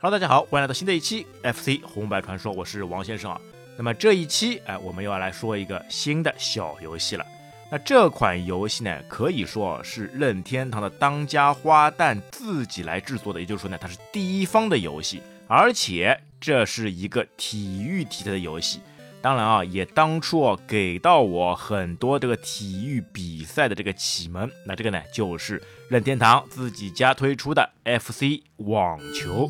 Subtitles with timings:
[0.00, 3.40] Hello，大家好，欢迎来到新的一期 FC 红白传说，我是王先生啊。
[3.76, 7.26] 那么这一期，哎，我们又要来说一个新的小游戏了。
[7.70, 15.22] 那这款游戏呢，可以说是任天堂的当家花旦自己来制作的，也就是说呢，它是第一方的游戏，
[15.56, 18.80] 而且这是一个体育题材的游戏。
[19.22, 24.50] 当然啊，也当初啊给到我很多这个体育比赛的这个启蒙。
[24.66, 29.48] 那这个呢，就是任天堂自己家推出的 FC 网球。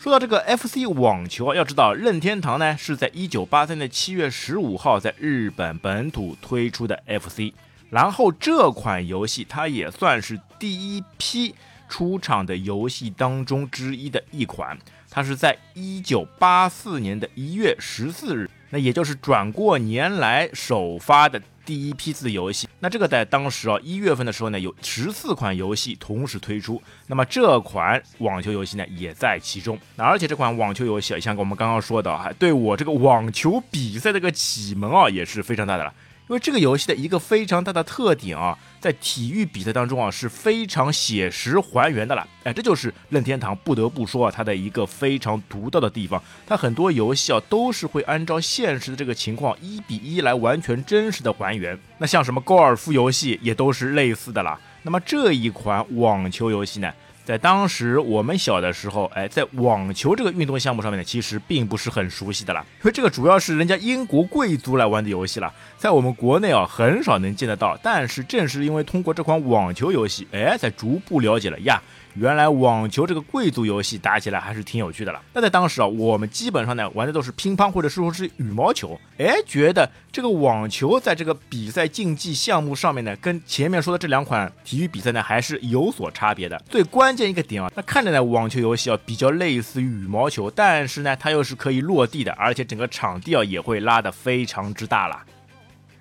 [0.00, 7.54] 说到这个 FC 网球，要知道任天堂呢是在一九八三年七月十五号在日本本土推出的 FC。
[7.90, 11.54] 然后这款游戏它也算是第一批
[11.88, 14.76] 出场的游戏当中之一的一款，
[15.10, 22.68] 它是在一九八四年的一月十四日，那也就是转过年来首发的第一批次游戏。
[22.80, 29.78] 那这个在当时啊一月份的时候呢，有十四款游戏同时推出，那么这款网球游戏呢也在其中。
[29.96, 35.94] 那而且这款网球游戏像我们刚刚说的，还对我这个网球比赛这个启蒙啊也是非常大的了。
[36.28, 42.26] 因为这个游戏的一个非常大的特点啊，在体育比赛当中啊是非常写实还原的了。
[42.44, 46.22] 哎，这就是任天堂不得不说啊它的一个非常独到的地方。
[46.46, 51.78] 它很多游戏啊都是会按照现实的这个情况一比一来完全真实的还原。
[51.96, 54.60] 那像什么高尔夫游戏也都是类似的啦。
[54.82, 56.92] 那么这一款网球游戏呢？
[57.28, 67.78] 在当时我们小的时候，哎，在网球这个运动项目上面呢，其实并不是很熟悉的啦，因为这个主要是人家英国贵族来玩的游戏了，在我们国内啊很少能见得到。
[67.82, 71.82] 但是正是因为通过这款网球游戏，哎，才逐步了解了呀。
[72.14, 75.20] 原来网球这个贵族游戏打起来还是挺有趣的了。
[75.32, 78.98] 那在当时啊，我们基本上呢玩的都是乒乓或者说是羽毛球。
[79.18, 86.60] 哎，觉得这个网球在这个比赛竞技项目上面呢，跟前面说的这两款体育比赛呢还是有所差别的。
[86.68, 95.20] 最关键一个点啊，那看着呢网球游戏啊比较类似于羽毛球，但是呢它又是可以落地的，而且整个场地啊也会拉得非常之大了。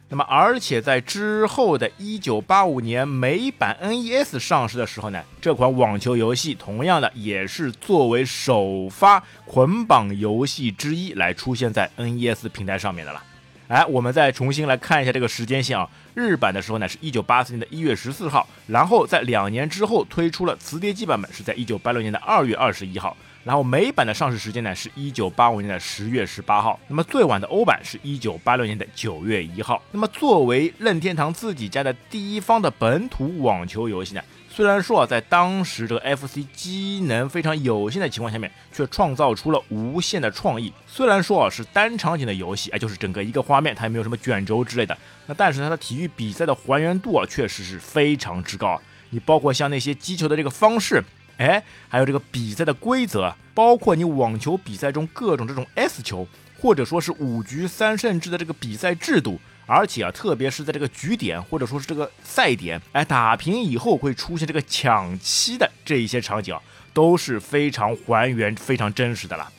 [0.10, 13.22] 那么，而且在之后的1985年美版 NES 上市的时候呢，这款网球游戏同样的也是作为首发捆绑游戏之一来出现在 NES 平台上面的了。
[13.68, 23.18] 哎，我们再重新来看一下这个时间线啊，日版的时候呢是一九八四年的一月十四号，然后在两年之后推出了磁碟机版本，是在一九八六年的二月二十一号。
[23.48, 29.82] 然后美版的上市时间呢是一九八五年的十月十八号，那么最晚的欧版是一九八六年的九月一号。
[29.94, 40.74] 那么作为任天堂自己家的第一方的本土网球游戏呢，虽然说啊在当时这个 FC 机能非常有限的情况下面，却创造出了无限的创意。
[40.86, 48.82] 虽然说啊是单场景的游戏，哎就是整个一个画面，它也没有什么卷轴之类的，那但是它的体育比赛的还原度啊确实是非常之高啊。
[49.12, 51.02] 你包括像那些击球的这个方式。
[51.38, 56.28] 哎，还有这个比赛的规则，包括你网球比赛中各种这种 S 球，
[56.60, 66.58] 或者说是五局三胜制的这个比赛制度，而且啊，特别是在这个局点或者说是这个赛点，哎，打平以后会出现这个抢七的这一些场景，
[66.94, 69.52] 都是非常还原、非常真实的了。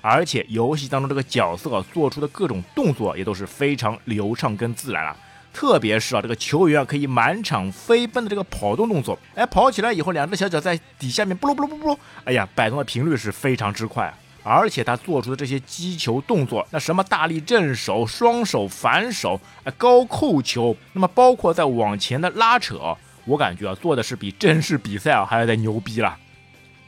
[0.00, 5.16] 而且游戏当中这个角色做出的各种动作也都是非常流畅跟自然了。
[5.52, 14.12] 特别是啊，这个球员啊可以满场飞奔的这个跑动动作，哎，跑起来以后，两只小脚在底下面不噜不噜不噜，哎呀，摆动的频率是非常之快。
[14.44, 26.16] 而且他做出的这些击球动作，那什么大力正手、双手反手、哎高扣球，那么包括在往前的拉扯，我感觉啊做的是比正式比赛啊还要再牛逼了。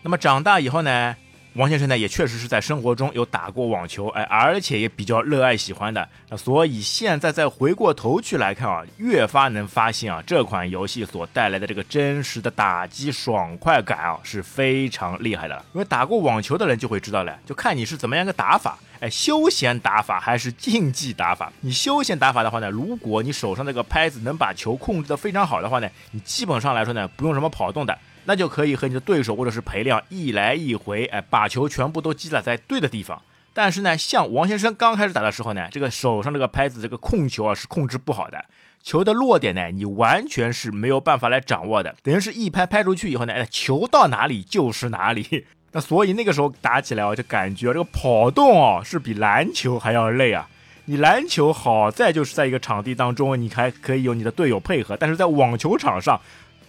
[0.01, 1.15] 那么长大以后呢？
[1.55, 6.09] 王先生呢，也确实是在生活中有打过网球，哎，而且也比较热爱喜欢的。
[6.29, 15.65] 那所以现在再回过头去来看啊，越发能发现啊，这款游戏所带来的这个真实的打击爽快感啊，是非常厉害的。
[15.75, 21.53] 因为打过网球的人就会知道了，就看你是怎么样个打法，哎，休闲打法还是竞技打法。
[21.63, 27.99] 你休闲打法的话呢，如果你手上这个拍子能把球控制的非常好的话呢，你基本上来说呢，不用什么跑动的。
[28.25, 33.21] 那就可以和你的对手或者是陪练一来一回，哎，把球全部都击打在对的地方。
[33.53, 38.45] 但是呢，像王先生刚开始打的时候呢，这个手上这个拍子这个控球啊是控制不好的，
[38.83, 45.47] 球的落点呢你完全是没有办法来掌握的，等于是一拍拍出去以后呢，哎，球到哪里就是哪里。
[45.73, 50.49] 那所以那个时候打起来啊，就感觉这个跑动哦是比篮球还要累啊。
[50.87, 56.21] 你篮球好在就是在一个场地当中，你还可以有你的队友配合，但是在网球场上，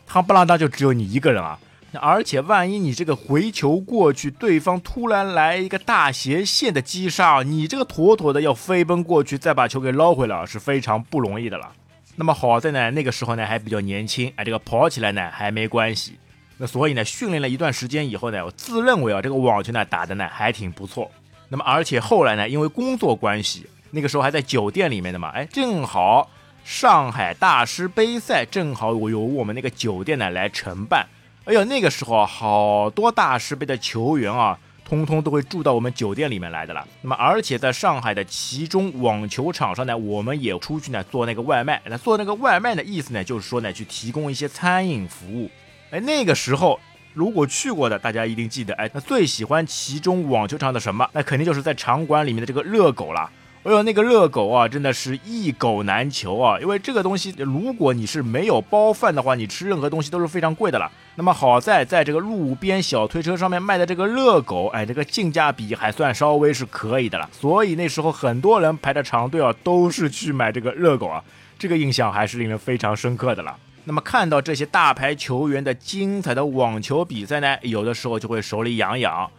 [0.05, 1.59] 他不拉当就只有你一个人啊！
[1.99, 11.69] 而且万一你这个回球过去，对方突然来一个大斜线的击杀，你这个妥妥的要飞奔过去再把球给捞回来，是非常不容易的了。
[12.15, 16.17] 那么好在呢，那个时候呢还比较年轻，哎，这个跑起来呢还没关系。
[16.57, 21.11] 那所以呢，训练了一段时间以后呢，我自认为啊，这个网球呢打的呢还挺不错。
[21.49, 26.29] 那么而且后来呢，因为工作关系，那个时候还在酒店里面的嘛，哎，正好
[26.63, 31.05] 上海大师杯赛正好我由我们那个酒店呢来承办。
[31.45, 36.87] 哎呦，那个时候好多大师杯的球员啊，通通都会住到我们酒店里面来的了。
[37.01, 41.81] 那么，而且在上海的其中网球场上呢，我们也出去呢做那个外卖。
[41.85, 45.49] 那做那个外卖的意思呢，就是说呢，去提供一些餐饮服务。
[45.89, 46.79] 哎，那个时候
[47.13, 51.09] 如果去过的，大家一定记得，哎，那最喜欢其中网球场的什么？
[51.11, 53.29] 那肯定就是在场馆里面的这个热狗了。
[53.63, 56.59] 哎呦，那个热狗啊，真的是一狗难求啊！
[56.59, 60.91] 因为这个东西，如果你是没有包饭的话，你吃任何东西都是非常贵的了。
[61.13, 67.29] 那么好在，在这个路边小推车上面卖的这个热狗，哎，这个性价比还算稍微是可以的了。
[67.31, 71.23] 所以那时候很多人排着长队啊，都是去买这个热狗啊，
[71.59, 73.55] 这个印象还是令人非常深刻的了。
[73.83, 79.29] 那么看到这些大牌球员的精彩的网球比赛呢，有的时候就会手里痒痒，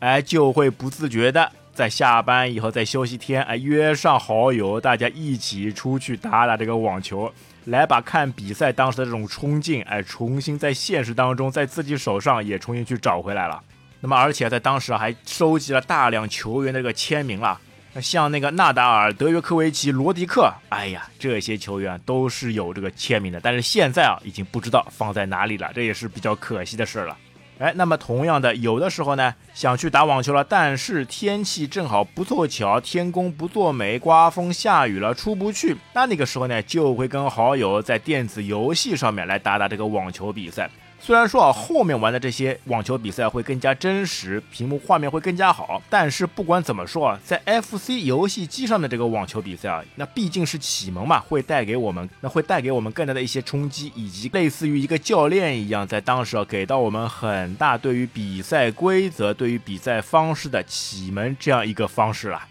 [0.00, 1.50] 哎，就会不自觉的。
[1.80, 7.32] 在下班以后，在休息天，哎，约上好友，大家一起出去打打这个网球，
[7.64, 13.62] 来把看比赛当时的这种冲劲，哎，重新在现实当中，在自己手上也重新去找回来了。
[14.00, 17.58] 那么，而且在当时还收集了大量球员的这个签名了。
[18.02, 27.16] 像那个纳达尔、德约科维奇、罗迪克，哎呀，这些球员都是有这个签名的，但是现在啊，已经不知道放在哪里了，这也是比较可惜的事了。
[27.60, 35.76] 哎，那么同样的，有的时候呢，想去打网球了，但是天气正好不凑巧，天公不作美，刮风下雨了，出不去。
[35.92, 40.70] 那那个时候呢，就会跟好友在电子游戏上面来打打这个网球比赛。
[41.02, 62.42] 虽然说啊，后面玩的这些网球比赛会更加真实，屏幕画面会更加好，但是不管怎么说啊，在 FC 游戏机上的这个网球比赛啊，那毕竟是启蒙嘛，会带给我们，那会带给我们更大的一些冲击，以及类似于一个教练一样，在当时啊，给到我们很大对于比赛规则、对于比赛方式的启蒙这样一个方式了。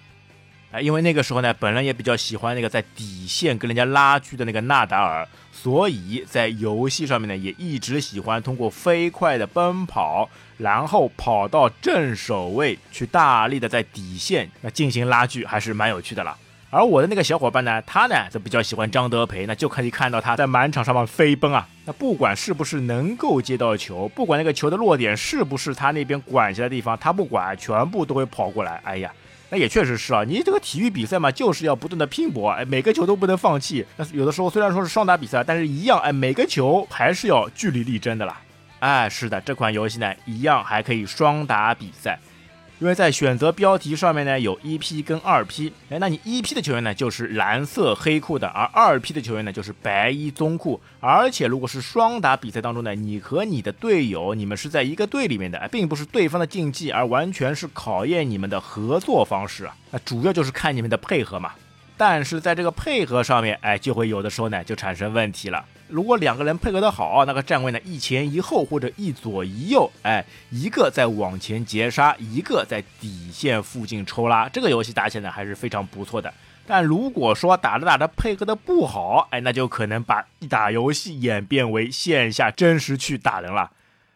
[0.71, 16.38] 哎，因为那个时候呢，本人也比较喜欢那个在底线跟人家拉锯的那个纳达尔，所以在游戏上面呢，也一直喜欢通过飞快的奔跑，然后跑到正手位去大力的在底线那进行拉锯，还是蛮有趣的了。
[16.69, 28.80] 而我的那个小伙伴呢，他呢则比较喜欢张德培，那就可以看到他在满场上面飞奔啊，那不管是不是能够接到球，不管那个球的落点是不是他那边管辖的地方，他不管，全部都会跑过来。
[28.83, 29.12] 哎呀！
[29.50, 33.86] 那也确实是啊，你这个体育比赛嘛，就是要不断的拼搏，哎，每个球都不能放弃。
[33.98, 38.40] 那有的时候虽然说是双打比赛，但是一样，哎，每个球还是要据理力争的啦。
[38.80, 42.18] 哎，是的，这款游戏呢，一样还可以双打比赛。
[42.80, 50.80] 因为在选择标题上面呢，有一 P 跟二 P，哎，那你一 P 的球员呢就是蓝色黑裤的，而二 P 的球员呢就是白衣棕裤。
[51.02, 59.76] 而且如果是双打比赛当中呢，你和你的队友，你们是在一个队里面的，并不是对方的竞技，而完全是考验你们的合作方式啊。
[59.92, 61.52] 那主要就是看你们的配合嘛。
[62.00, 65.66] 但是在这个配合上面，哎，就会有的时候呢就产生问题了。
[65.90, 76.33] 如果两个人配合的好，那个站位呢一前一后或者一左一右，哎，一个在往前截杀，一个在底线附近抽拉，这个游戏打起来还是非常不错的。
[76.66, 83.71] 但如果说打着打着配合的不好，哎，那就可能把一打游戏演变为线下真实去打人了。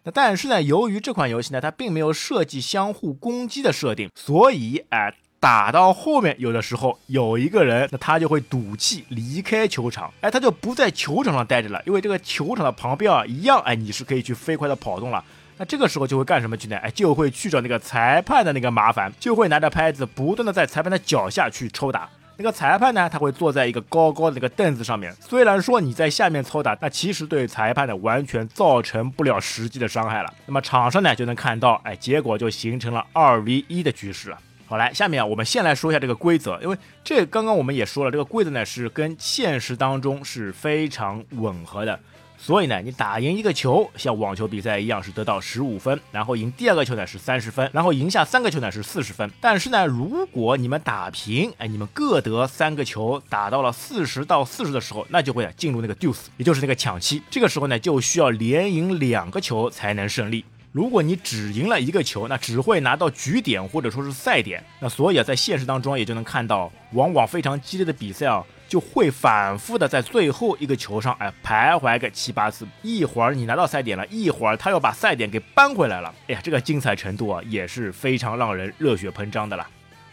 [0.06, 5.14] 那但是呢，由于这款游戏呢，它并没有设计相互攻击的设定，所以哎。
[5.44, 15.22] 打到后面，有的时候有一个人，那他就会赌气离开球场，哎，他就不在球场上待着了，因为这个球场的旁边啊，一样，哎，你是可以去飞快的跑动了。
[15.58, 16.78] 那这个时候就会干什么去呢？
[16.78, 22.08] 哎，就会去找那个裁判的那个麻烦，就会拿着拍子不断的在裁判的脚下去抽打。
[22.38, 30.34] 那个裁判呢，他会坐在一个高高的那个凳子上面，虽然说你在下面抽打，那其实对裁判呢完全造成不了实际的伤害了。
[30.46, 34.38] 那么场上呢就能看到，哎，结果就形成了二 v 一的局势了。
[34.74, 42.00] 好，来，下面啊，我们先来说一下这个规则，因为这刚刚我们也说了，这个规则呢是跟现实当中是非常吻合的，
[42.40, 49.30] 所以呢，你打赢一个球，像网球比赛一样是得到十五分，然后赢第二个球呢是三十分，然后赢下三个球呢是四十分。
[49.40, 60.44] 但是呢，如果你们打平，哎，你们各得三个球，打到了四十到四十的时候，那就会进入那个 deuce，也就是那个抢七，这个时候呢就需要连赢两个球才能胜利。
[60.74, 64.64] 如果你只赢了一个球，那只会拿到局点或者说是赛点。
[64.80, 72.68] 那所以啊，在现实当中也就能看到，往往非常激烈的比赛啊，就会反复的在最后一个球上哎徘徊个七八次。
[72.82, 76.12] 一会儿你拿到赛点了，一会儿他又把赛点给扳回来了。
[76.28, 79.68] 哎呀，这个精彩程度啊也是非常让人热血喷张的了。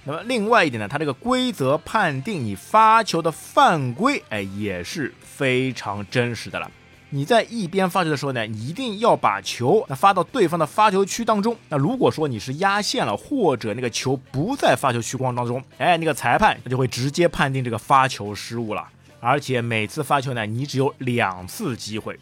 [0.05, 6.71] 那么另外一点呢，它这个规则判定你发球的犯规，哎，也是非常真实的了。
[7.13, 11.57] 你在一边发球的时候呢，你一定要把球那发到对方的发球区当中。
[11.69, 18.89] 那如果说你是压线了，或者那个球不在发球区框当中，哎，那个裁判他就会直接判定这个发球失误了。
[19.19, 22.19] 而且每次发球呢，你只有两次机会。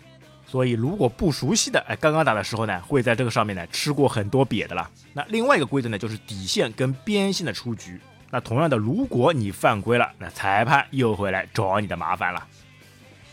[0.46, 4.88] 所以如果不熟悉的，哎，刚刚打的时候呢，会在这个上面呢吃过很多瘪的了。
[5.12, 8.00] 那另外一个规则呢，就是底线跟边线的出局。
[8.30, 12.42] 那同样的，如果你犯规了，那裁判又会来找你的麻烦了。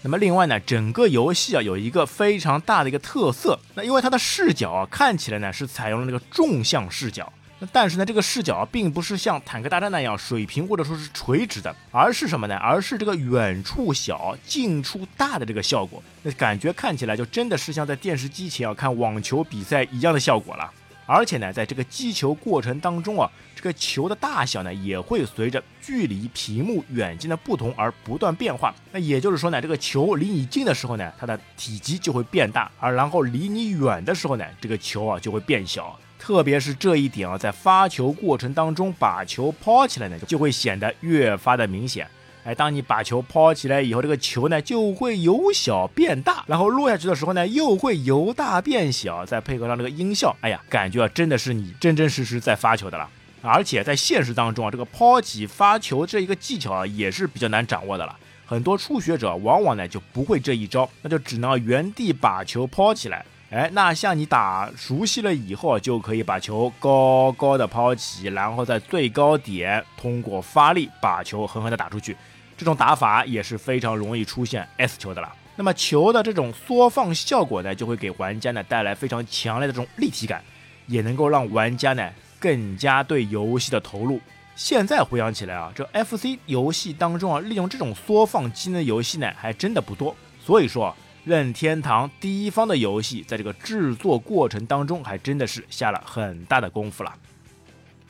[0.06, 12.56] 那么另外呢，整个游戏啊有一个非常大的一个特色，那因为它的视角啊看起来呢是采用了那个纵向视角，那但是呢这个视角啊并不是像坦克大战那样水平或者说是垂直的，而是什么呢？
[12.58, 20.72] 而是这个远处小近处大的这个效果，那感觉看起来就真的是像在电视机前啊看网球比赛一样的效果了。
[21.06, 28.74] 而且呢，在这个击球过程当中啊，这个球的大小呢也会随着距离屏幕远近的不同而不断变化。
[28.92, 35.98] 那也就是说呢，这个球离你近的时候呢，它的体积就会变大；而然后离你远的时候呢，这个球啊就会变小。
[36.18, 42.08] 特别是这一点啊，在发球过程当中，把球抛起来呢，就会显得越发的明显。
[42.46, 53.10] 哎，当你把球抛起来以后，这个球呢就会由小变大，然后落下去的时候呢又会由大变小，再配合上这个音效，哎呀，感觉啊真的是你真真实实在发球的了。
[53.42, 58.16] 而且在现实当中啊，这个抛起发球这一个技巧啊也是比较难掌握的了。
[58.46, 63.26] 很多初学者往往呢就不会这一招，那就只能原地把球抛起来。
[63.50, 72.16] 哎，那像你打熟悉了以后，就可以把球高高的抛起，然后在最高点通过发力把球狠狠的打出去。
[72.58, 75.34] 这种打法也是非常容易出现 S 球的了。
[75.58, 80.44] 那么球的这种缩放效果呢，就会给玩家呢带来非常强烈的这种立体感，
[80.88, 82.10] 也能够让玩家呢
[82.40, 84.20] 更加对游戏的投入。
[84.56, 90.16] 现在回想起来啊，这 FC 游戏当中啊，利用这种缩放机能的游戏呢还真的不多。
[90.44, 97.14] 所以说，任天堂第一方的游戏在这个制作过程当中还真的是下了很大的功夫了。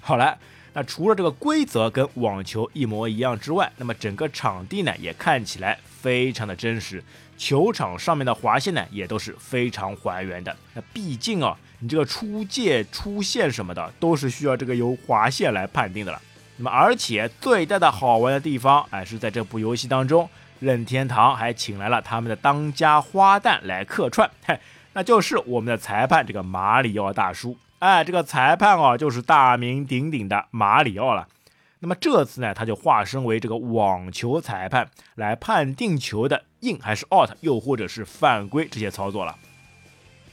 [0.01, 0.37] 好了。
[0.77, 7.01] 那除了这个规则跟网球一模一样之外，那么整个场地呢也看起来非常的真实，
[7.37, 10.53] 球场上面的划线呢也都是非常还原的。
[10.73, 16.21] 那毕竟啊，你这个出界、出线什么的都是需要这个由划线来判定的了。
[16.57, 20.29] 那么而且最大的好玩的地方，哎，是在这部游戏当中，
[20.59, 24.59] 任天堂还请来了他们的当家花旦来客串，嘿，
[24.91, 27.57] 那就是我们的裁判这个马里奥大叔。
[27.85, 31.27] 哎，这个裁判哦，就是大名鼎鼎的马里奥了。
[31.81, 39.35] 那么这次呢，他就化身为这个网球裁判，来判定球的 in 还是 out，又或者是犯规这些操作了。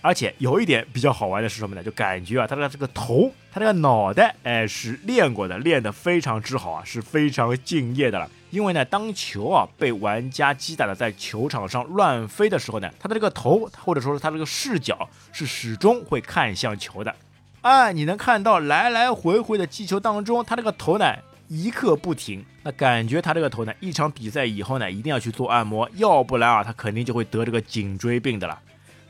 [0.00, 1.82] 而且有一点比较好玩的是什么呢？
[1.82, 8.30] 就感觉啊，他的这个头，他这个脑袋，哎，是练过的，练得非常之好啊，是非常敬业的了。
[8.49, 17.14] 因为呢，当球啊被玩家击打的在球场上乱飞的时候呢，他的这个头，或者说是他这个视角，是始终会看向球的。
[17.62, 21.14] 哎，你能看到来来回回的击球当中，他这个头呢
[21.47, 28.59] 一刻不停，那感觉他这个头呢，一场比赛以后呢，一定要去做按摩，要不然啊，他肯定就会得这个颈椎病的了。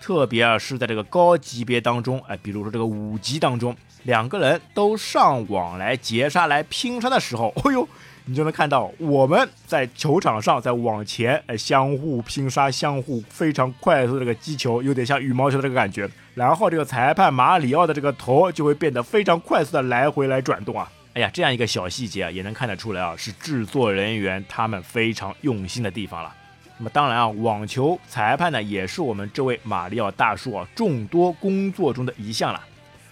[0.02, 7.88] 特别啊是在这个高级别当中，哎，比如说这个五级当中，两个人都上网来截杀来拼杀的时候， 哎呦。
[8.24, 16.08] 你就能看到我们在球场上在往前，哎，相互拼杀，相互非常快速的这个击球，有点像羽毛球的这个感觉。
[16.34, 20.88] 然后这个裁判马里奥的这个头就会变得非常快速的来回来转动啊！
[21.14, 26.32] 哎呀，这样一个小细节啊，也能看得出来啊，是制作人员他们非常用心的地方了。
[26.78, 32.60] 那么当然啊，网球裁判呢，也是我们这位马里奥大叔啊众多工作中的一项了。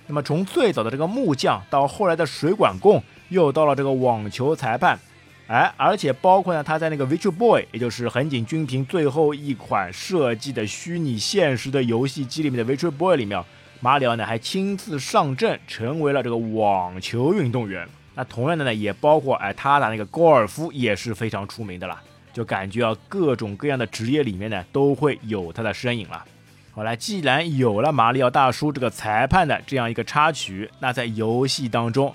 [0.06, 3.02] 那么从最早的这个木匠到后来的水管工。
[3.30, 4.98] 又到了这个网球裁判，
[5.46, 13.42] 哎，而且包括呢，他在那个 Virtual Boy，也就是横井军平最后一款设计的虚拟现实的游戏机里面的 Virtual Boy 里面，
[13.80, 17.88] 马里奥呢还亲自上阵，成为了这个网球运动员。
[18.14, 22.00] 那同样的呢，也包括哎，他打那个高尔夫也是非常出名的啦。
[22.32, 26.24] 就感觉啊，各种各样的职业里面呢，都会有他的身影了。
[26.72, 32.14] 好了，既然有了马里奥大叔这个裁判的这样一个插曲，那在游戏当中。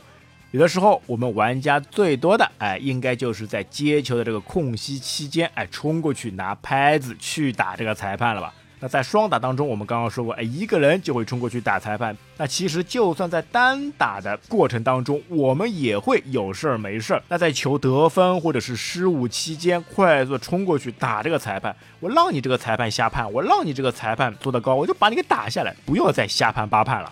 [0.55, 8.53] 有的时候，我们玩家最多的，哎，应该就是在接球的这个空隙期间，哎，冲过去拿拍子去打这个裁判了吧？
[8.79, 12.15] 那在双打当中，我们刚刚说过，哎，一个人就会冲过去打裁判。
[12.37, 17.21] 那其实就算在单打的过程当中，我们也会有事儿没事儿。
[17.27, 27.11] 那在球得分或者是失误期间，快速冲过去打这个裁判，我让你这个裁判瞎判，我让你这个裁判做得高，我就把你给打下来，不要再瞎判八判了。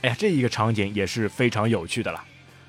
[0.00, 2.20] 哎呀，这一个场景也是非常有趣的了。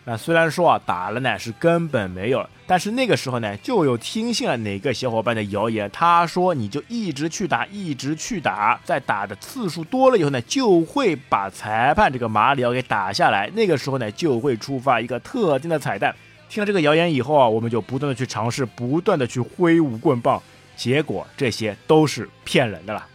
[0.06, 13.50] 那虽然说啊打了呢是根本没有，但是那个时候呢就有听信了哪个小伙伴的谣言，他说你就一直去打，一直去打，在打的次数多了以后呢，就会把裁判这个马里奥给打下来。
[13.56, 16.14] 那个时候呢就会触发一个特定的彩蛋。
[16.50, 20.44] 听了这个谣言以后啊，我们就不断的去尝试，不断的去挥舞棍棒，
[20.76, 23.08] 结果这些都是骗人的了。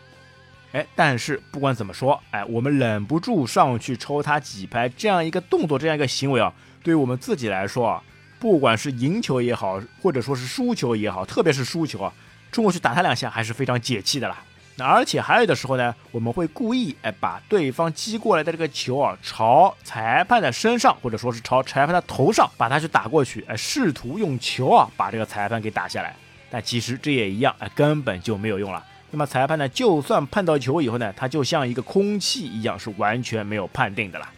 [0.73, 6.51] 哎，但是不管怎么说，哎，我们忍不住上去抽他几拍，这样一个动作，这样一个行为啊。
[6.83, 8.03] 对于我们自己来说啊，
[8.39, 12.13] 不管是赢球也好，或者说是输球也好，特别是输球啊，
[12.53, 14.39] 冲过去打他两下还是非常解气的啦。
[14.77, 26.15] 那而且还有的时候呢，我们会故意哎把对方击过来的这个球啊，朝裁判的身上，或者说是朝裁判的头上，把他去打过去，哎，试图用球啊把这个裁判给打下来。
[26.49, 28.83] 但其实这也一样，哎，根本就没有用了。
[29.11, 34.29] 那么裁判呢，就算判到球以后呢，他就像一个空气一样，是完全没有判定的了。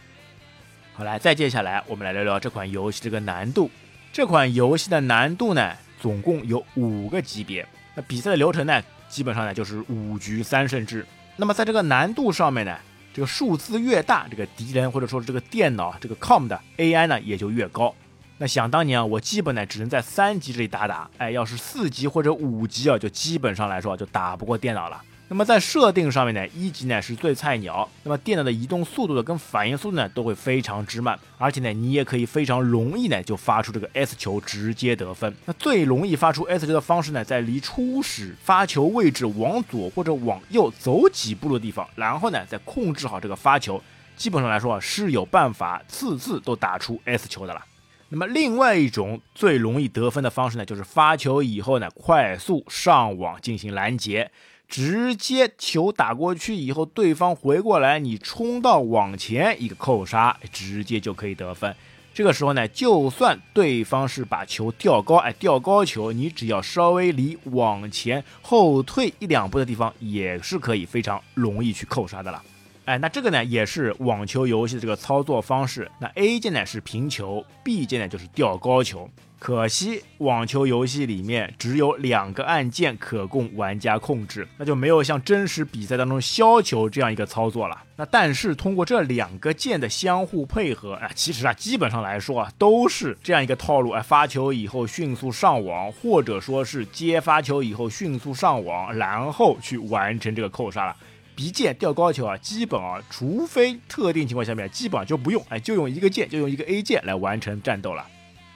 [1.01, 3.71] 好，来，再接下来，我们来聊聊这款游戏这个难度。
[4.13, 7.67] 这款游戏的难度呢，总共有五个级别。
[7.95, 8.79] 那比赛的流程呢，
[9.09, 11.03] 基本上呢就是五局三胜制。
[11.37, 12.77] 那么在这个难度上面呢，
[13.15, 17.95] 这个数字越大，这个敌人或者说是这个电脑这个 com 的 AI 呢也就越高。
[18.37, 25.01] 那想当年啊，我基本呢只能在三级这里打打，哎，要是四级或者五级啊，就基本上来说就打不过电脑了。
[25.31, 35.33] 那么在设定上面呢，一级呢是最菜鸟，那么电脑的移动速度的跟反应速度呢都会非常之慢，而且呢你也可以非常容易呢就发出这个 S 球直接得分。
[35.45, 43.81] 那最容易发出 S 球的方式呢，在离初始发球位置往左或者往右走几步的地方，然后呢再控制好这个发球，
[44.17, 47.63] 基本上来说啊是有办法次次都打出 S 球的了。
[48.09, 54.29] 那么另外一种最容易得分的方式呢，就是发球以后呢快速上网进行拦截。
[54.71, 61.75] 直接球打过去以后，对方回过来，你冲到网前一个扣杀，直接就可以得分。
[62.13, 72.41] 这个时候呢，就算对方是把球吊高，哎，吊高球，你只要稍微离网前后退一两步的地方，也是可以非常容易去扣杀的了。
[72.85, 75.91] 哎，那这个呢，也是网球游戏的这个操作方式。
[75.99, 79.09] 那 A 键呢是平球，B 键呢就是吊高球。
[79.41, 87.75] 可惜网球游戏里面只有两个按键可供玩家控制，那就没有像真实比赛当中削球这样一个操作了。
[87.95, 93.89] 那但是通过这两个键的相互配合，啊，其实啊，基本上来说啊，都是这样一个套路。
[93.89, 100.95] 哎，发球以后迅速上网，或者说是接发球以后迅速上网，然后去完成这个扣杀了。
[101.35, 108.05] B 键吊高球啊，基本啊，除非特定情况下面，基本上就不用，哎，就用一个键，就用一个 A 键来完成战斗了。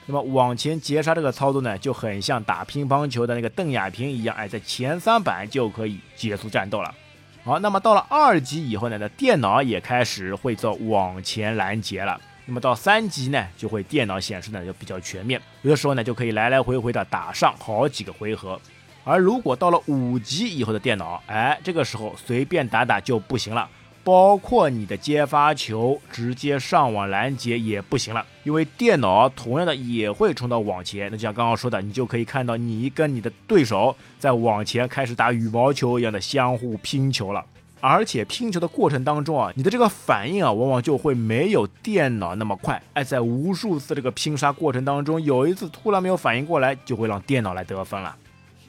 [0.08, 6.94] 那么往前截杀这个操作呢，就很像打乒乓球的那个邓亚萍一样，哎，在前三板就可以结束战斗了。
[7.44, 12.20] 好，那么到了二级以后呢，那电脑也开始会做往前拦截了。
[12.44, 18.60] 那么到三级呢，就会电脑显示呢就比较全面，有的时候呢就可以来来回回的打上好几个回合。
[19.02, 23.68] 而如果到了五级以后的电脑，哎，这个时候随便打打就不行了。
[24.06, 31.10] 包括你的接发球直接上网拦截也不行了，因为电脑同样的也会冲到网前。
[31.10, 37.44] 那就像刚刚说的，你就可以看到你跟你的对手在网前开始打羽毛球一样的相互拼球了。
[37.80, 42.80] 而且拼球的过程当中啊，你的这个反应啊，往往就会没有电脑那么快。
[42.92, 48.14] 哎，在无数次这个拼杀过程当中，有一次突然没有反应过来，就会让电脑来得分了。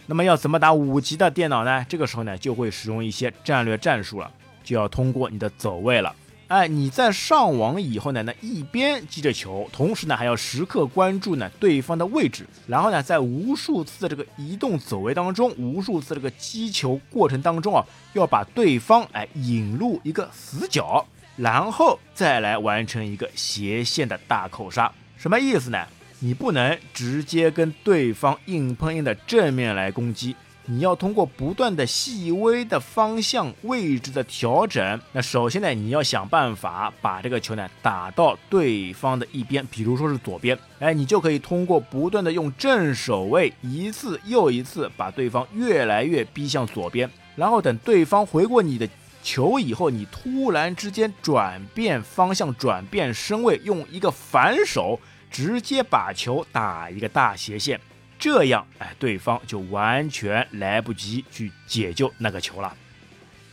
[0.07, 1.85] 那么要怎么打五级的电脑呢？
[1.87, 4.31] 这个时候呢，就会使用一些战略战术了。
[4.67, 6.13] 就要通过你的走位了，
[6.49, 21.05] 哎，你在上网以后呢，那一边击着球，同时呢还要时刻关注呢对方的位置，然后呢在无数次的这个移动走位当中，无数次这个击球过程当中啊，要把对方哎引入一个死角，
[21.37, 24.91] 然后再来完成一个斜线的大扣杀。
[25.15, 25.77] 什么意思呢？
[26.19, 30.35] 你不能直接跟对方硬碰硬的正面来攻击。
[30.69, 48.89] 你要通过不断的细微的方向位置的调整，那首先呢，你要想办法把这个球呢打到对方的一边，比如说是左边，哎，你就可以通过不断的用正手位一次又一次把对方越来越逼向左边，然后等对方回过你的
[49.23, 54.99] 球以后，你突然之间转变方向，转变身位，用一个反手
[55.31, 57.79] 直接把球打一个大斜线。
[58.19, 62.73] 这样，哎，对方就完全来不及去解救那个球了。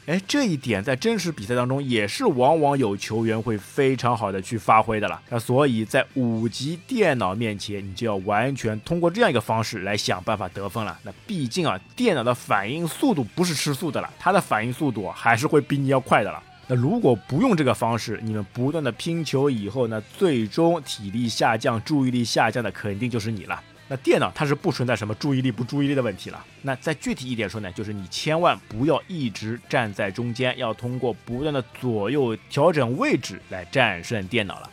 [0.07, 5.19] 哎，这一点在真实比赛当中也是往往有球员会非常好的去发挥的了。
[5.31, 10.99] 那所以在五级电脑面前，你就要完全通过这样一个方式来想办法得分了。
[11.05, 16.43] 那毕竟啊，电脑的反应速度不是吃素的了，它的反应速度还是会比你要快的了。
[16.67, 23.63] 那如果不用这个方式，你们不断的拼球以后呢，最终体力下降、注意力下降的肯定就是你了。
[23.87, 26.45] 那电脑它是不存在什么注意力不注意力的问题了。
[26.63, 34.71] 那再具体一点说呢，就是你千万不要一直站在中间，要通过不断的左右调整位置来战胜电脑了。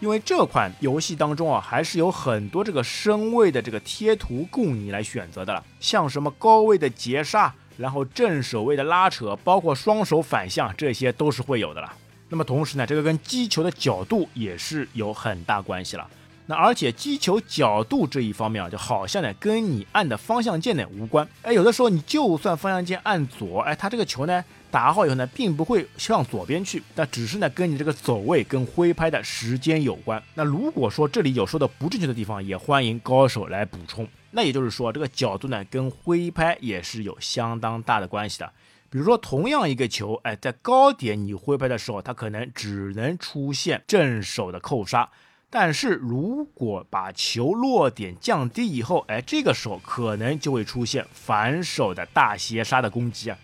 [0.00, 11.92] 因为这款游戏当中啊，还是有很多这个身位的这个贴图供你来选择的了，像什么高位的截杀，然后正手位的拉扯，包括双手反向，这些都是会有的了。
[12.30, 16.08] 那么同时呢，这个跟击球的角度也是有很大关系了。
[16.50, 21.24] 那而且击球角度这一方面啊，就好像呢跟你按的方向键呢无关。
[21.42, 30.20] 哎，有的时候你就算方向键按左，哎，它这个球呢打好以后呢，并不会向左边去，那只是呢跟你这个走位跟挥拍的时间有关。
[30.34, 34.04] 那如果说这里有说的不正确的地方，也欢迎高手来补充。
[34.32, 38.52] 那也就是说，这个角度呢跟挥拍也是有相当大的关系的。
[38.90, 45.08] 比如说，同样一个球，哎，在高点你挥拍的时候，它可能只能出现正手的扣杀。
[45.52, 53.36] 但是如果把球落点降低以后，哎，这个时候可能就会出现反手的大斜杀的攻击啊。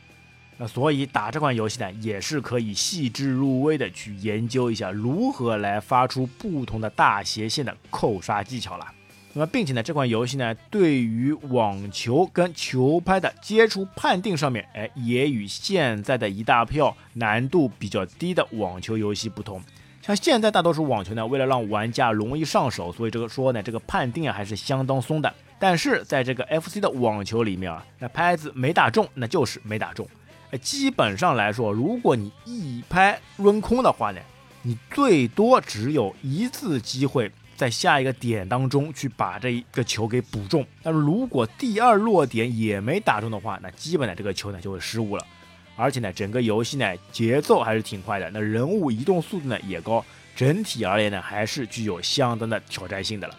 [0.57, 8.87] 那所以打这款游戏呢，也是可以细致入微的去研究一下如何来发出不同的大斜线的扣杀技巧了。
[9.35, 19.61] 那么，并且呢，这款游戏呢，对于网球跟球拍的接触判定上面，哎，也与现在的一大票难度比较低的网球游戏不同。
[20.07, 25.35] 像现在大多数网球呢，为了让玩家容易上手，所以这个说呢，这个判定啊还是相当松的。
[25.59, 30.07] 但是在这个 FC 的网球里面啊，那拍子没打中，那就是没打中。
[30.53, 34.21] 哎，基本上来说，如果你一拍抡空的话呢，
[34.62, 40.64] 你最多只有一次机会在下一个点当中去把这一个球给补中。
[40.85, 45.27] 但是如果第二落点也没打中的话，那基本的这个球呢就会失误了。
[45.76, 53.34] 而且呢，整个游戏呢节奏还是挺快的，那人物移动速度呢也高，整体而言呢还是具有相当的挑战性的了。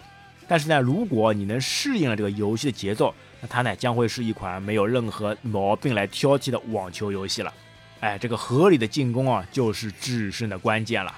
[0.48, 7.54] 但是呢，如果你能适应了这个游戏的节奏，那它呢将会是一款没有任何毛病来挑剔的网球游戏了。
[8.00, 11.14] 哎，这个合理的进攻啊，就是制胜的关键了。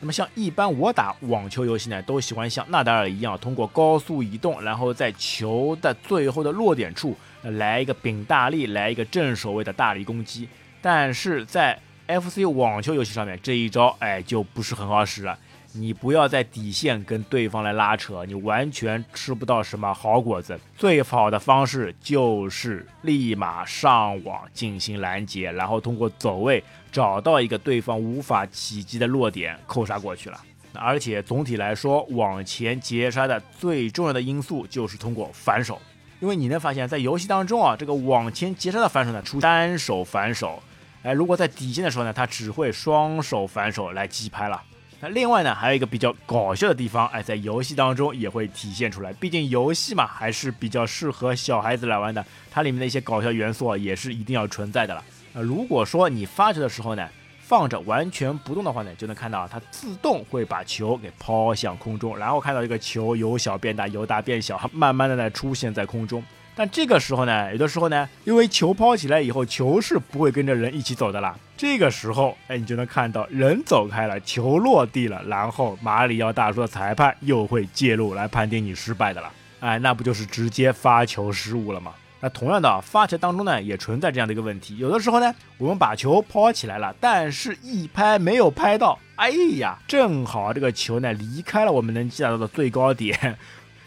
[0.00, 7.16] 那么像一般我打网球游戏呢，都喜欢像纳达尔一样，通过高速移动，然后在球的最后的落点处。
[7.44, 10.48] 来一个丙大力，来一个正手位的大力攻击，
[10.82, 15.38] 但是在 FC 网球游戏上面这一招，哎，就不是很好使了。
[15.76, 20.56] 你不要在底线跟对方来拉扯，你完全吃不到什么好果子。
[20.76, 30.40] 最好的方式就是立马上网进行拦截，然后通过走位找到一个对方无法企及的落点，扣杀过去了。
[30.74, 35.80] 而且总体来说，往前截杀的最重要的因素就是通过反手。
[36.20, 40.62] 因为你能发现，在游戏当中啊，这个往前截杀的反手呢，出单手反手，
[41.02, 44.62] 哎，如果在底线的时候呢，他只会双手反手来击拍了。
[45.00, 49.12] 那另外呢，还有一个比较搞笑的地方，哎，在游戏当中也会体现出来。
[49.12, 55.04] 毕竟游戏嘛，还是比较适合小孩子来玩的，它里面的一些搞笑元素啊也是一定要存在的了。
[55.34, 57.06] 呃，如果说你发球的时候呢，
[57.46, 66.24] 放着完全不动的话呢，就能看到它自动会把球给抛向空中，然后看到这个球由小变大，由大变小，慢慢的呢出现在空中。
[66.56, 71.36] 但这个时候呢，有的时候呢，因为球抛起来以后，球是不会跟着人一起走的啦。
[71.56, 79.30] 这个时候，哎，你就能看到人走开了，球落地了，然后马里奥大叔的裁判又会介入来判定你失败的了。
[79.60, 81.92] 哎，那不就是直接发球失误了吗？
[82.24, 84.78] 那同样的发球当中呢，也存在这样的一个问题。
[84.78, 93.36] 有的时候呢，我们把球抛起来了，但是一拍没有拍到，哎呀，正好这个球呢离开了我们能击打到的最高点，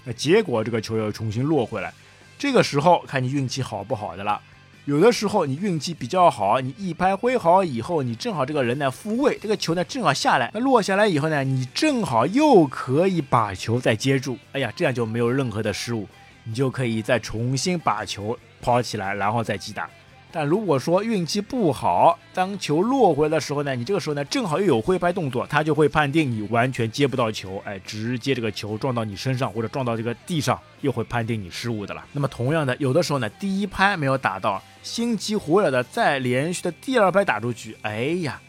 [0.04, 1.92] 那结果这个球又重新落回来。
[2.38, 4.40] 这个时候看你运气好不好的了。
[4.86, 16.08] 有的时候你运气比较好，你一拍挥好以后，你正好这个人呢复位，这个球呢正好下来，那落下来以后呢，你正好又可以把球再接住，哎呀，这样就没有任何的失误。
[16.48, 19.90] 你就可以再重新把球抛起来，然后再击打。
[20.30, 32.06] 但如果说运气不好，当球落回来的时候呢，你这个时候呢正好又有挥拍动作，他就会判定你完全接不到球，哎，直接这个球撞到你身上或者撞到这个地上，又会判定你失误的了。
[32.12, 38.40] 那么同样的，有的时候呢，第一拍没有打到，心急火燎的再连续的第二拍打出去，哎呀。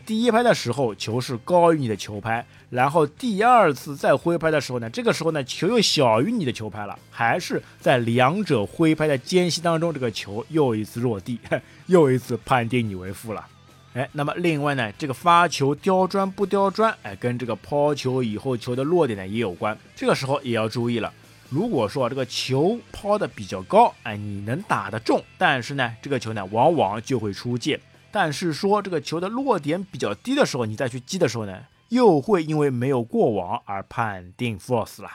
[0.00, 11.38] 第一拍的时候球是高于你的球拍，然后第二次再挥拍的时候呢，这个时候呢球又小于你的球拍了，还是在两者挥拍的间隙当中，这个球又一次落地，
[11.86, 13.46] 又一次判定你为负了。
[13.94, 19.76] 哎，那么另外呢，这个发球刁钻不刁钻，哎，跟这个抛球以后球的落点呢也有关。
[19.94, 21.12] 这个时候也要注意了。
[21.48, 27.80] 如果说这个球抛的比较高，哎，你能打得中，但是呢，这个球呢往往就会出界。
[28.10, 35.10] 但是说这个球的落点比较低的时候，你再去击的时候呢，又会因为没有过网而判定 force 了。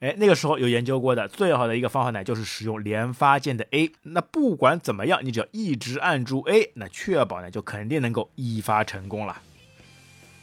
[0.00, 3.90] 哎，那个时候有研究过的，最好的一个方法呢，就是使用连发键的 A。
[4.04, 9.42] 那不管怎么样，你只要一直按住 A，那确保呢就肯定能够一发成功了。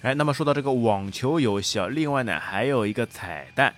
[0.02, 3.74] 哎，那么说到这个网球游戏啊，另外呢还有一个彩蛋，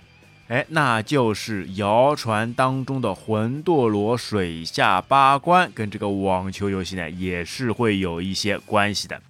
[0.47, 9.21] 哎，那就是谣传当中的魂斗罗水下八关，跟这个网球游戏呢也是会有一些关系的。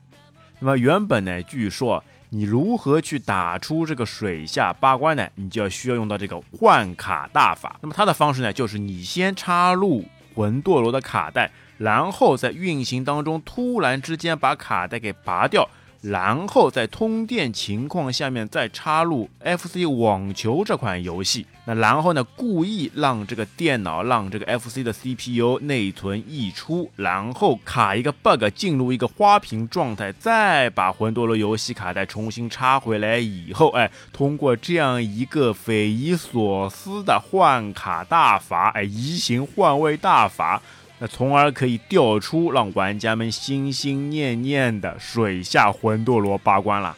[0.60, 2.04] 那么原本呢，据说。
[2.30, 5.26] 你如何去打出这个水下八关呢？
[5.36, 7.80] 你就要需要用到这个换卡大法。
[7.82, 10.04] 那么它的方式呢，就是你先插入
[10.36, 15.70] 魂斗罗的卡带，然后在运行当中突然之间把卡带给拔掉。
[16.02, 40.62] 然后在通电情况下面再插入 FC 网球这款游戏，那然后呢，故意让这个电脑让这个 FC 的 CPU 内存溢出，然后卡一个 bug 进入一个花屏状态，再把魂斗罗游戏卡带重新插回来以后，哎，通过这样一个匪夷所思的换卡大法，哎，移形换位大法。
[41.00, 46.96] 那从而可以调出让玩家们心心念念的水下魂斗罗八关了。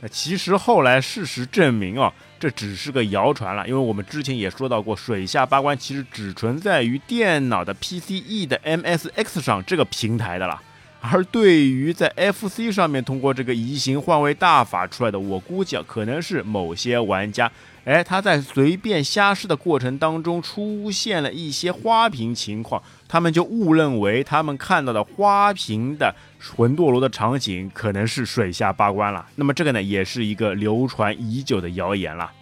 [0.00, 10.60] 那其实后来事实证明啊，这只是个谣传了，因为我们之前也说到过，水下八关其实只存在于电脑的 PCE 的 MSX 上这个平台的了。
[11.04, 17.50] 而对于在 FC 上面通过这个移形换位大法出来的，我估计啊，可能是某些玩家，
[17.84, 22.80] 哎，他在随便瞎试的过程当中出现了一些花屏情况，
[23.12, 26.14] 他们就误认为他们看到的花瓶的
[26.56, 29.26] 魂斗罗的场景可能是水下八关了。
[29.36, 32.32] 那么这个呢，也是一个流传已久的谣言了。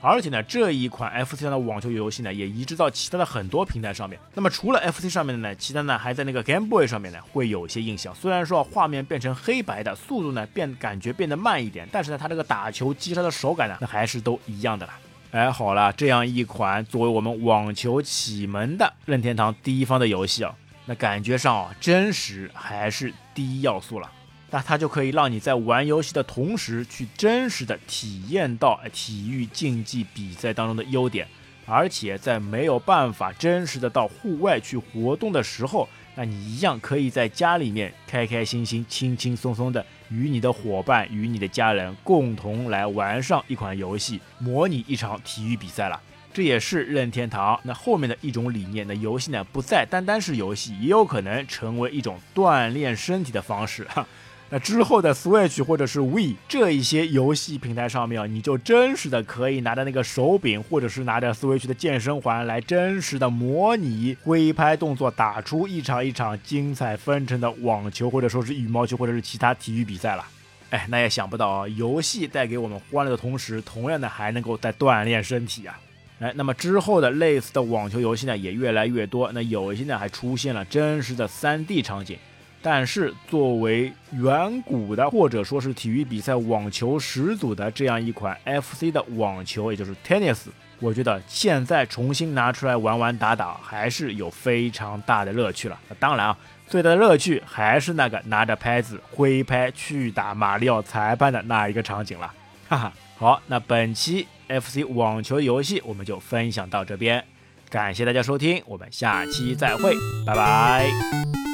[0.00, 4.18] 而且呢，这一款 FC 上的网球游戏呢，也移植到其他的很多平台上面。
[4.32, 8.14] 那么除了 FC 上面的呢，其他呢还在那个 Game Boy 上面呢，会有一些印象。
[8.14, 14.94] 虽然说画面变成黑白的，速度呢变感觉变得慢一点，但是呢，它这个打球击杀的手感呢，那还是都一样的啦。
[15.32, 20.52] 哎，好了，这样一款作为我们网球启蒙的任天堂第一方的游戏啊，
[20.86, 24.10] 那感觉上啊，真实还是第一要素了。
[24.50, 31.28] 那它就可以让你在玩游戏的同时，去真实的体验到体育竞技比赛当中的优点，
[31.64, 46.00] 而且在没有办法真实的到户外去活动的时候，那你一样可以在家里面开开心心、轻轻松松的与你的伙伴、与你的家人共同来玩上一款游戏，模拟一场体育比赛了。
[46.32, 48.86] 这也是任天堂那后面的一种理念。
[48.86, 53.84] 那游戏呢，不再单单是游戏，也有可能成为一种锻炼身体的方式。
[53.84, 54.06] 哈。
[54.52, 70.24] 那之后的 Switch 或者是 Wii 这一些游戏平台上面，你就真实的可以拿着那个手柄，或者是拿着 Switch 的健身环来真实的模拟挥拍动作，打出一场一场精彩纷呈的网球，或者说是羽毛球，或者是其他体育比赛了。
[70.70, 75.78] 哎，那也想不到啊，游戏带给我们欢乐的同时，同样的还能够在锻炼身体啊。
[76.18, 79.30] 哎，那么之后的类似的网球游戏呢，也越来越多。
[79.32, 82.18] 那有一些呢，还出现了真实的 3D 场景。
[82.62, 90.46] 但是作为远古的或者说是体育比赛网球始祖的这样一款 FC 的网球，也就是 Tennis，
[90.78, 95.78] 我觉得现在重新拿出来玩玩打打，还是有非常大的乐趣了。
[95.98, 102.32] 当然啊，最大的乐趣还是那个拿着拍子挥拍去打马里奥裁判的那一个场景了。
[102.68, 107.24] 哈哈，好，那本期 FC 网球游戏我们就分享到这边，
[107.68, 109.94] 感谢大家收听，我们下期再会，
[110.26, 111.49] 拜拜。